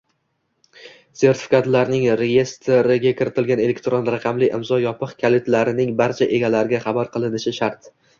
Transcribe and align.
sertifikatlarining 1.19 2.07
reyestriga 2.21 3.11
kiritilgan 3.19 3.61
elektron 3.65 4.09
raqamli 4.15 4.49
imzo 4.61 4.79
yopiq 4.85 5.13
kalitlarining 5.25 5.93
barcha 6.01 6.29
egalariga 6.39 6.81
xabar 6.87 7.13
qilishi 7.17 7.55
shart. 7.59 7.93